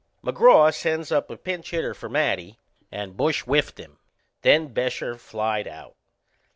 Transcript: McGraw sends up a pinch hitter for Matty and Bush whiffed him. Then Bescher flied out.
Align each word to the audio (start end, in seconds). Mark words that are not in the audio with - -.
McGraw 0.25 0.73
sends 0.73 1.11
up 1.11 1.29
a 1.29 1.37
pinch 1.37 1.69
hitter 1.69 1.93
for 1.93 2.09
Matty 2.09 2.57
and 2.91 3.15
Bush 3.15 3.41
whiffed 3.43 3.77
him. 3.77 3.99
Then 4.41 4.69
Bescher 4.73 5.15
flied 5.19 5.67
out. 5.67 5.95